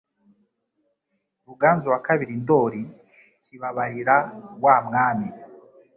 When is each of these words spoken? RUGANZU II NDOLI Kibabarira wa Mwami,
RUGANZU 1.47 1.89
II 2.05 2.33
NDOLI 2.39 2.81
Kibabarira 3.43 4.15
wa 4.63 4.75
Mwami, 4.85 5.27